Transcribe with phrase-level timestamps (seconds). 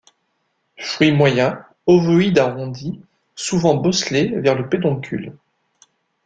[0.79, 3.01] Fruit moyen, ovoïde-arrondi,
[3.35, 5.37] souvent bosselé vers le pédoncule.